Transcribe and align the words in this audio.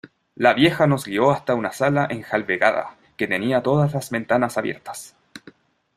la 0.33 0.55
vieja 0.55 0.87
nos 0.87 1.05
guió 1.05 1.29
hasta 1.29 1.53
una 1.53 1.71
sala 1.71 2.07
enjalbegada, 2.09 2.95
que 3.17 3.27
tenía 3.27 3.61
todas 3.61 3.93
las 3.93 4.09
ventanas 4.09 4.57
abiertas. 4.57 5.15